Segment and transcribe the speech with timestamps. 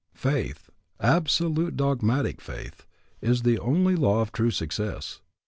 [0.15, 2.87] Faith, absolute dogmatic faith,
[3.21, 5.21] is the only law of true success.